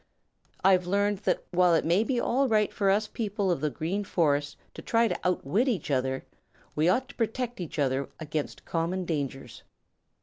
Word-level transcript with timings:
I've 0.63 0.87
learned 0.87 1.19
that 1.25 1.43
while 1.51 1.75
it 1.75 1.85
may 1.85 2.03
be 2.03 2.19
all 2.19 2.47
right 2.47 2.73
for 2.73 2.89
us 2.89 3.05
people 3.07 3.51
of 3.51 3.61
the 3.61 3.69
Green 3.69 4.03
Forest 4.03 4.57
to 4.73 4.81
try 4.81 5.07
to 5.07 5.19
outwit 5.23 5.67
each 5.67 5.91
other 5.91 6.25
we 6.75 6.89
ought 6.89 7.07
to 7.09 7.15
protect 7.15 7.61
each 7.61 7.77
other 7.77 8.09
against 8.19 8.65
common 8.65 9.05
dangers. 9.05 9.61